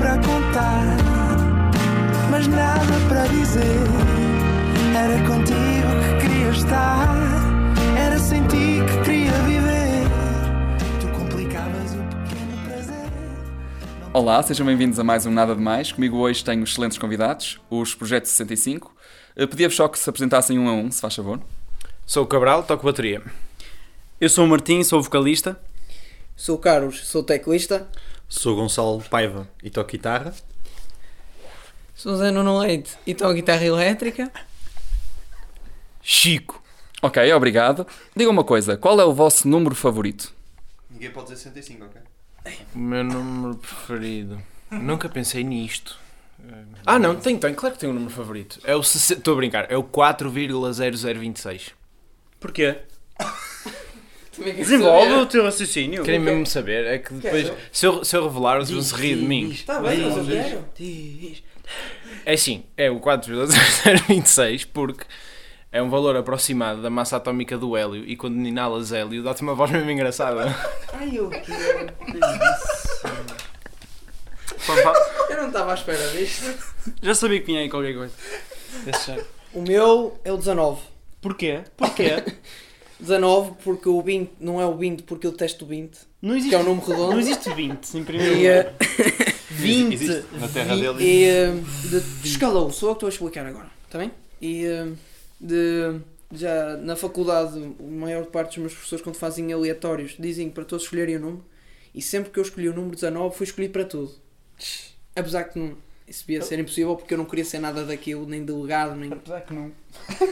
[0.00, 0.96] para contar,
[2.30, 3.60] mas nada para dizer.
[4.96, 7.06] Era contigo que queria estar,
[7.98, 10.08] era sem ti que queria viver.
[11.02, 13.10] Tu complicavas o pequeno prazer.
[14.14, 15.92] Olá, sejam bem-vindos a mais um Nada de Mais.
[15.92, 18.96] Comigo hoje tenho excelentes convidados, os Projeto 65.
[19.36, 21.38] Eh, Pedia-vos só que se apresentassem um a um, se faz favor.
[22.06, 23.22] Sou o Cabral, toco bateria.
[24.18, 25.60] Eu sou o Martim, sou vocalista.
[26.34, 27.86] Sou o Carlos, sou teclista.
[28.30, 30.32] Sou Gonçalo Paiva e toco guitarra.
[31.96, 34.30] Sou Zé Nuno Leite e toco guitarra elétrica.
[36.00, 36.62] Chico.
[37.02, 37.84] Ok, obrigado.
[38.14, 40.32] Diga uma coisa, qual é o vosso número favorito?
[40.88, 42.00] Ninguém pode dizer 65, ok?
[42.72, 44.40] O meu número preferido.
[44.70, 45.98] Nunca pensei nisto.
[46.86, 47.54] Ah, não, tenho, tenho.
[47.56, 48.60] Claro que tenho um número favorito.
[48.62, 48.80] É o.
[48.80, 49.70] Estou a brincar.
[49.70, 51.72] É o 4,0026.
[52.38, 52.78] Porquê?
[54.38, 55.22] Desenvolve saber?
[55.22, 56.04] o teu raciocínio.
[56.04, 56.86] Querem mesmo saber?
[56.86, 59.56] É que depois, se eu, se eu revelar, eles vão se rir de mim.
[59.66, 60.64] Tá bem, mas eu quero.
[62.24, 65.04] É sim, é o 4,0026 porque
[65.72, 69.54] é um valor aproximado da massa atómica do hélio e quando inalas hélio dá-te uma
[69.54, 70.54] voz mesmo engraçada.
[70.92, 71.92] Ai, eu quero.
[75.30, 76.54] Eu não estava à espera disto.
[77.02, 78.14] Já sabia que vinha aí qualquer coisa.
[79.52, 80.82] O meu é o 19.
[81.20, 81.60] Porquê?
[81.76, 82.22] Porquê?
[83.00, 85.98] 19 porque o 20 não é o 20 porque eu testo o 20.
[86.22, 87.12] Não Que existe, é um número redondo.
[87.12, 88.66] não existe 20 em primeiro E, lugar.
[88.66, 89.92] eh, 20.
[89.94, 91.04] Existe na terra e, dele.
[91.04, 91.52] e eh,
[91.90, 94.10] de, escalou, sou eu que estou a explicar agora, está bem?
[94.40, 94.88] E eh,
[95.40, 96.00] de,
[96.32, 100.84] já na faculdade, a maior parte dos meus professores, quando fazem aleatórios, dizem para todos
[100.84, 101.44] escolherem o número.
[101.94, 104.12] E sempre que eu escolhi o número 19, fui escolhido para tudo.
[105.16, 105.76] Apesar que não,
[106.10, 109.12] isso devia ser impossível porque eu não queria ser nada daquilo, nem delegado, nem.
[109.12, 109.70] Apesar que não.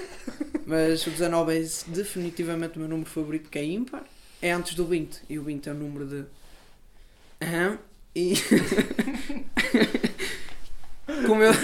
[0.66, 4.02] Mas o 19 é definitivamente o meu número favorito, porque é ímpar.
[4.42, 5.22] É antes do 20.
[5.28, 6.24] E o 20 é o número de.
[7.40, 7.78] Aham.
[8.12, 8.34] E.
[11.24, 11.52] como eu.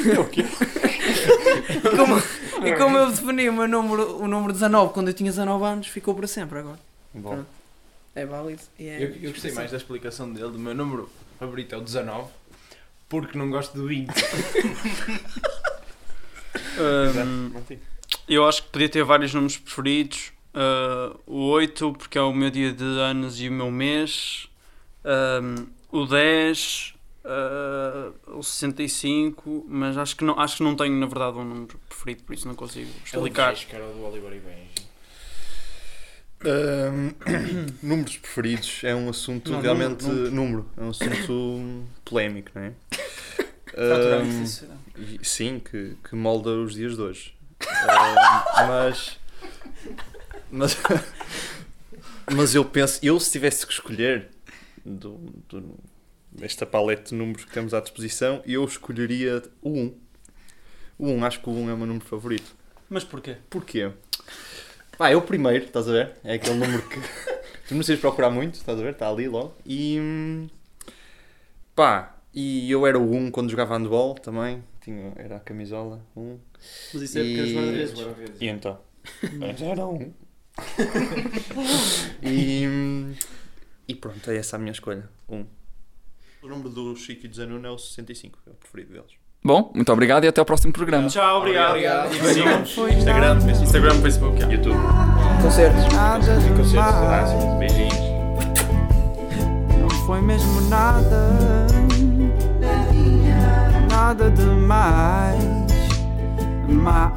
[1.97, 2.23] como...
[2.65, 5.89] E como eu defini o meu número, o número 19 quando eu tinha 19 anos,
[5.89, 6.79] ficou para sempre agora.
[7.13, 7.45] Bom.
[8.15, 8.63] É válido.
[8.79, 11.81] E é Eu, eu gostei mais da explicação dele, do meu número favorito é o
[11.81, 12.29] 19
[13.09, 14.11] porque não gosto do 20.
[16.79, 17.53] Ahm,
[18.29, 20.33] eu acho que podia ter vários números preferidos.
[20.53, 24.49] Ah, o 8, porque é o meu dia de anos e o meu mês.
[25.05, 26.95] Ahm, o 10,
[27.25, 31.79] ah, o 65, mas acho que, não, acho que não tenho, na verdade, um número
[31.89, 33.55] preferido, por isso não consigo explicar.
[33.55, 34.84] que era o do Oliver e Benji.
[36.47, 37.15] Ahm,
[37.83, 40.05] números preferidos é um assunto Não, realmente.
[40.05, 42.73] número, Número, é um assunto polémico, não é?
[44.97, 47.35] E- sim, que, que molda os dias de hoje.
[47.67, 49.19] Ahm, mas.
[50.51, 50.77] Mas.
[52.35, 54.31] Mas eu penso, eu se tivesse que escolher
[54.83, 55.79] do, do,
[56.33, 59.95] desta paleta de números que temos à disposição, eu escolheria o 1.
[60.99, 62.57] O 1, acho que o 1 é o meu número favorito.
[62.89, 63.37] Mas porquê?
[63.51, 63.91] Porquê?
[64.97, 66.13] Pá, é o primeiro, estás a ver?
[66.23, 68.93] É aquele número que tu não precisas procurar muito, estás a ver?
[68.93, 69.55] Está ali logo.
[69.67, 70.47] E
[71.75, 74.63] pá, e eu era o 1 quando jogava handball também.
[74.81, 76.39] Tinha, era a camisola 1.
[76.95, 77.43] Mas isso é porque E-
[77.85, 78.41] os guarda-redes.
[78.41, 78.79] E então?
[79.39, 80.13] Mas era um.
[82.23, 82.65] e,
[83.89, 85.09] e pronto, é essa a minha escolha.
[85.29, 85.45] 1.
[86.43, 89.13] O número do Chico e do Zanuno é o 65, é o preferido deles.
[89.47, 91.07] Bom, muito obrigado e até ao próximo programa.
[91.09, 91.73] Tchau, obrigado.
[91.73, 92.15] Obrigado.
[92.15, 94.37] E sigam Instagram, Instagram, Facebook.
[94.39, 94.55] yeah.
[94.55, 94.79] YouTube.
[95.43, 95.85] Concertos.
[95.93, 97.95] Nada demais, Beijinhos.
[99.79, 101.67] não foi mesmo nada.
[103.91, 105.45] Nada demais.
[106.67, 107.15] Mais.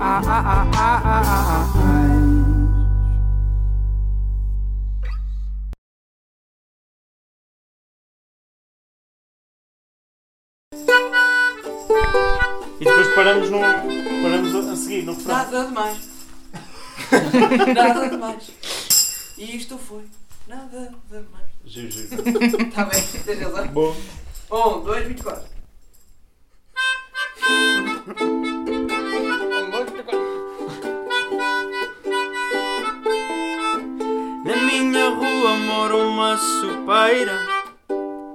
[12.80, 15.36] E depois paramos, no, paramos a seguir no refrão.
[15.36, 16.10] Nada demais.
[17.76, 18.52] Nada demais.
[19.38, 20.04] E isto foi.
[20.48, 21.48] Nada demais.
[21.66, 22.68] Giro, giro.
[22.68, 23.68] Está bem, tens razão.
[23.70, 23.96] Bom.
[24.52, 25.58] Um, dois, vinte e quatro.
[34.46, 37.40] Na minha rua mora uma supeira.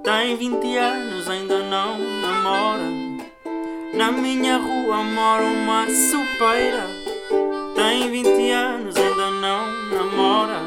[0.03, 3.02] Tem 20 anos, ainda não namora.
[3.93, 6.87] Na minha rua mora uma supeira.
[7.75, 10.61] Tem 20 anos, ainda não namora.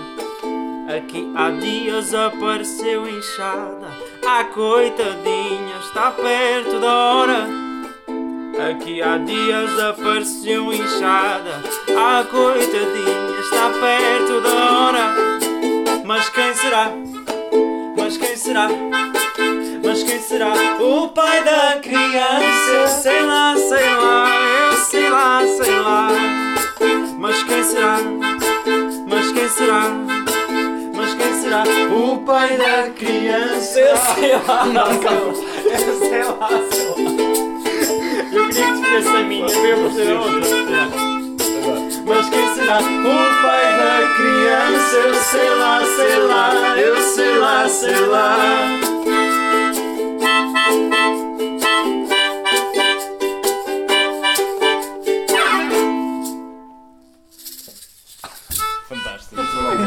[0.97, 3.89] Aqui há dias apareceu inchada.
[4.25, 7.49] A coitadinha está perto da hora.
[8.71, 11.63] Aqui há dias apareceu inchada.
[11.99, 15.15] A coitadinha está perto da hora.
[16.05, 16.93] Mas quem será?
[17.97, 18.69] Mas quem será?
[19.85, 23.16] Mas quem será o pai da será?
[29.77, 29.91] Será?
[30.95, 31.65] Mas quem será?
[31.95, 33.81] O pai da criança.
[33.81, 35.35] Eu sei lá, eu
[35.99, 37.17] sei lá, sei lá.
[38.33, 40.57] Eu queria que tivesse a minha, para eu fazer a outra.
[42.07, 44.97] Mas quem será o pai da criança?
[44.97, 48.66] Eu sei lá, sei lá, eu sei lá, sei lá.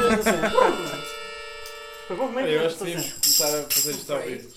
[2.49, 4.49] Eu acho que devíamos começar a fazer isto ao vivo.